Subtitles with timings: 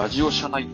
[0.00, 0.66] ラジオ社内。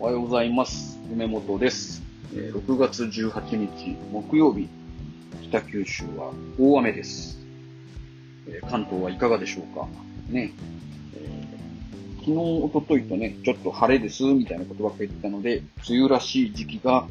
[0.00, 0.98] おはようございます。
[1.12, 2.02] 梅本です。
[2.34, 4.68] えー6月18日木曜日、
[5.44, 7.38] 北九州は大雨です。
[8.48, 9.86] えー関東はいかがでしょうか？
[10.28, 10.50] ね。
[11.14, 15.58] えー昨日、おとといとね、ちょっと晴れです、みたいなことばっかり言ってたので、
[15.88, 17.06] 梅雨らしい時期が、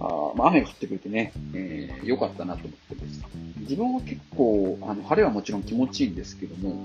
[0.00, 3.24] あーまあ、雨が降ってくれてね、えー良かったなと思ってです。
[3.60, 6.76] 自分は結構、あの、晴れはもちろん気持ちいいんですけども、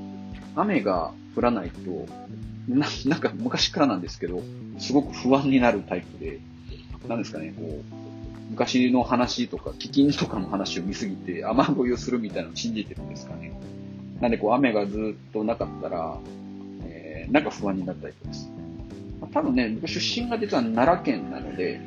[0.56, 2.08] 雨が降らないと、
[2.70, 4.42] ななんか昔からなんですけど、
[4.78, 6.40] すごく不安になるタイプで、
[7.08, 7.96] なんですかね、こう、
[8.52, 13.52] 昔の話とか、飢饉とかの話を見すぎて、雨乞いをするみたいなのを信じてるんですかね。
[14.22, 16.18] なんで、こう、雨がずっとなかったら、
[16.84, 18.50] えーなんか不安になるタイプです。
[19.22, 21.80] まあ多分ね、僕出身が実は奈良県なので、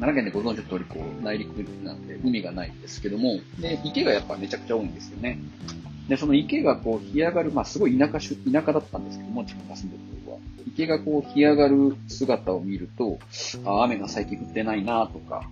[0.00, 5.38] 奈良県でご存知の通り、こう、内陸なので、海がないんですけども、で、池がやっぱめちゃくちゃ多いんですよね。
[6.08, 8.18] で、その池がこう、干上がる、まあ、すごい田舎、田
[8.64, 10.02] 舎だったんですけども、自分が住んでる。
[10.68, 13.18] 池がこう、干上がる姿を見ると、
[13.64, 15.48] あ雨が最近降ってないなとか、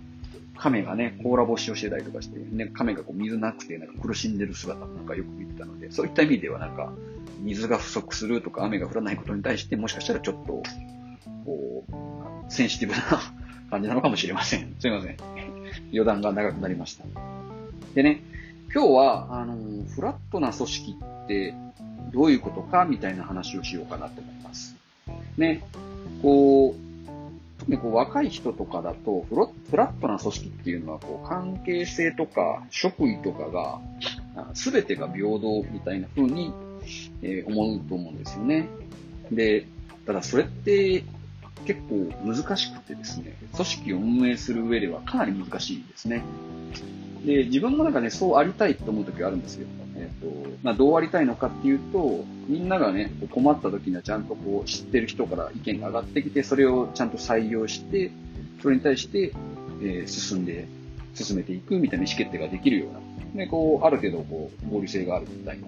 [0.57, 6.91] 亀がね、甲羅干しをしてたりとかして、ね、亀がこう、水なくて、なんか苦しんでる姿なんかよく見てたので、そういった意味ではなんか、
[7.39, 10.63] 水が不足するとか、雨が降らないことに対して、もしかしたらちょっと、
[11.45, 13.01] こう、センシティブな
[13.69, 14.75] 感じなのかもしれません。
[14.79, 15.17] すいません。
[15.91, 17.05] 余談が長くなりました。
[17.93, 18.21] でね、
[18.73, 20.95] 今日は、あの、フラットな組織
[21.25, 21.53] って
[22.13, 24.76] どういうことかみたいな話をしようかなと思います。
[25.37, 25.63] ね、
[26.21, 33.79] こう、特にこう若い人とかだとフロ、フラットな組織っていうのは、こう、関係性とか、職位とかが、
[34.53, 36.53] すべてが平等みたいな風に、
[37.21, 38.67] えー思うと思うんですよね。
[39.31, 39.65] で、
[40.05, 41.03] ただそれって
[41.65, 46.23] 結構難しくてですね、組織を運営する上ではかなり難しいんですね。
[47.25, 49.67] で、自分もなんかね、そうありたいと思う時はあるんですよ。
[50.07, 58.11] えっ、と、まあ、どうありたいのかっていうと、みんながね、困った時にはちゃんとこう知ってる人から意見が上がってきて、それをちゃんと採用して、
[58.61, 59.33] それに対して、
[59.81, 60.67] えー進んで、
[61.13, 62.93] 進めていくみたいな意思決定ができるよう
[63.37, 65.67] な、で、こう、ある程度こう、合理性があるみたいな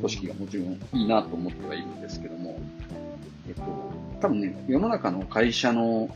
[0.00, 2.58] 組織がもちろんいいなと思ってはいるんですけども、
[3.48, 3.62] えっと、
[4.20, 6.08] 多分ね、世の中の会社の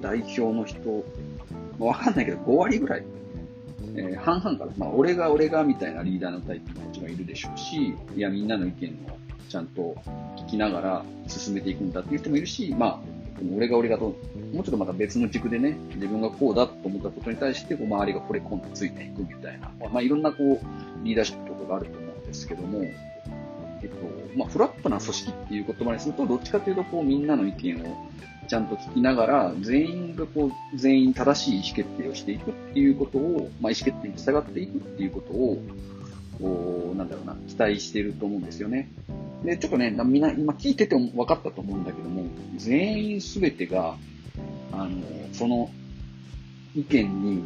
[0.00, 1.04] 代表の人、
[1.78, 3.04] わかんないけど5割ぐらい、
[3.96, 9.16] えー半々から、まあ、俺が俺がみたいなリーダーのタイプももちろんいるでしょうし、いや、みんなの意見を
[9.48, 9.96] ちゃんと
[10.36, 13.00] 聞きながら進めていくんだっていう人もいるし、まあ、
[13.54, 22.80] 俺が俺がと、もうちょっとまた別の軸でね、自分がこうだと思ったことに対して、こう周りがこれ今度ついていくみたいな、まあ、いろんなこう、リーダーシップとかがあると思うんですけども、
[23.86, 27.96] えっと、まあ、フラットな組織っていう言葉にすると、どっちかというと、こう、みんなの意見を
[28.48, 35.62] ちゃんと聞きながら、全員がこう、全員正しい意思決定をしていくっていうことを、まあ、意思決定に従っていくっていうことを、
[36.40, 38.90] こう、なんだろうな、期待してると思うんですよね。
[39.44, 42.24] で、ちょっとね、みんな、今聞いてても分かったと思うんだけども、
[42.56, 43.96] 全員すべてが、
[44.72, 45.00] あの、
[45.32, 45.70] その
[46.74, 47.44] 意見に、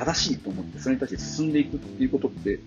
[0.00, 2.58] 正しいと思って、それに対して進んでいくっていうことって、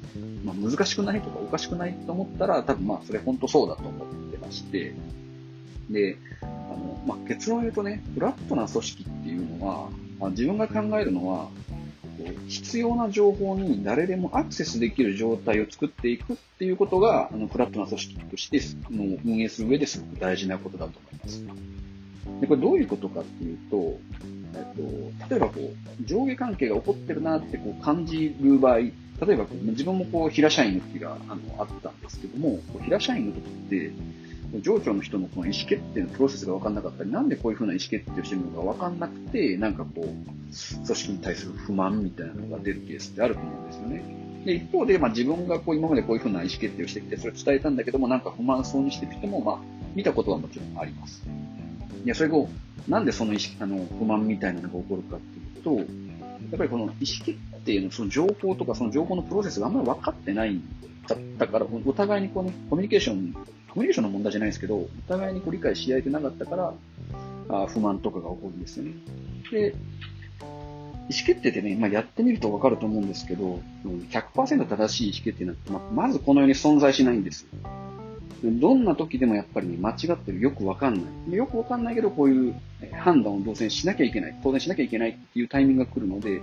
[0.43, 4.93] まあ、難しくないとかおかしくないと思ったら、多分まあ、それ本当そうだと思ってまして、
[5.89, 9.89] で、あの、まあ、結論を言うとね、フラットな組織っていうのは、
[10.19, 11.49] まあ、自分が考えるのは、
[12.47, 18.61] 必要な情報に誰でもアクセスできる状態を作っていくっていうことが、あの、フラットな組織として
[18.91, 21.43] の運営する上ですごく大事なことだと思います。
[22.41, 23.99] で、これどういうことかっていうと、
[24.55, 28.91] えっと、例えばこう、上下関係が起こってるなってこう感じる場合、例
[29.33, 33.91] えばこう自分もこう、平社員の時があのあったんですけども、こう平社員の時って、
[34.61, 44.03] 上長の人のこの意思決定のプロセスが分かんなかったり、なんでこういう風な意思決定をしてるのか分かんなくて、なんかこう、組織に対する不満みたいなのが出るケースってあると思うんですよね。
[44.45, 49.59] で、一方で、まあ自分がこう今までこういう風な意思決定をしてきて、それを伝えたんだけども、なんか不満そうにしてる人も、まあ、
[49.95, 51.23] 見たことはもちろんあります。
[52.03, 52.49] いや、それを、
[52.87, 55.83] なんでその意識、あの、不満みたいなのが起こるかっていうと、や
[56.55, 56.93] っぱりこの意思
[57.25, 60.59] 決定のその情報とか、その情報のプロセスがあんまり分かってない
[61.07, 63.33] だったから、お互いにこうね、コミュニケーション、
[63.69, 66.73] コミュニケーションの問題じゃないですけど、お互いにこう理解し合えてなかったから、
[67.49, 68.93] あ不満とかが起こるんですよね。
[69.51, 69.75] で、
[71.09, 77.45] 意思決定ってね、まあ、やってみると分かると思うんですけど、100%正しい意思決定なんて、ままずこの世に存在しないんです。
[78.51, 81.33] どんな時でもやっぱりね、間違ってる、よくわかんない。
[81.33, 82.55] よくわかんないけど、こういう
[82.91, 84.35] 判断を当然しなきゃいけない。
[84.43, 86.41] 当然しなきゃいけないっていうタイミングが来るので、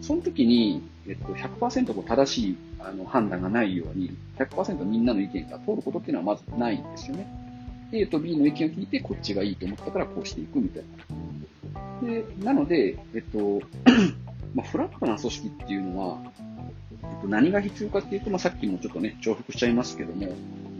[0.00, 7.26] その時に、えっと、100%こう正しいあの判断がないように、100%みんなの意見が通ることっていうのはまずないんですよね。
[7.92, 10.82] A と B の意見を聞いて、こっちがいいと思ったからこうしていくみたい
[12.02, 12.08] な。
[12.08, 13.60] で、なので、えっと、
[14.54, 16.18] まあ、フラットな組織っていうのは、
[17.02, 20.28] えっと、何が必要かっていうと、まあ、さっきもちょっとね、重複しちゃいますけども、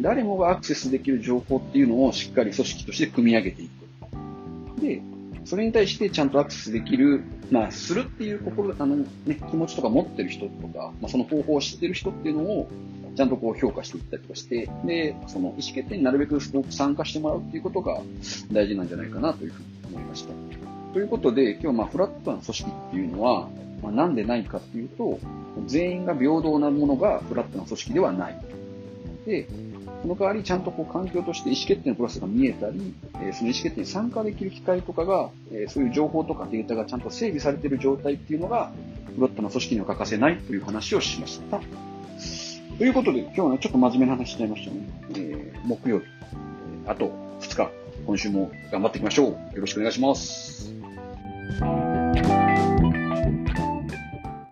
[0.00, 4.80] 誰もがアクセスできる情報っていうのをしっかり組織として組み上げていく。
[4.80, 5.02] で、
[5.44, 9.06] それに対してちゃんとアクセスできる、まあ、するっていう心、あの、ね、
[9.50, 12.68] 気持ちとか持ってる人とか、まあ、その方法を知ってる人っていうのを、
[13.14, 18.00] ちゃんとこう評価していったりとかして、で、その意思決定になるべく参加してもらうっていうことが
[18.50, 20.32] 大事なんじゃないかなというふうに思いました。
[20.92, 23.48] ということで、今日まあフラットな組織っていうのは、
[23.82, 25.20] まあ、なんでないかっていうと、
[25.66, 28.40] 全員が平等なものがフラットな組織ではない。
[29.26, 29.46] で、
[30.02, 38.72] その代わりちゃんとこう環境として意思決定のプロセスが見えたり、えその意思決定に参加できる機会とかが、えそういう情報とかデータがちゃんと整備されている状態っていうのが、
[39.14, 41.60] フラットな組織には欠かせないという話をしました。
[42.78, 44.76] ということで、今日はね、ちょっと真面目な話しちゃいましたね。
[45.10, 46.06] えー、木曜日、
[46.86, 47.70] あと2日、
[48.06, 49.30] 今週も頑張っていきましょう。
[49.30, 50.74] よろしくお願いします。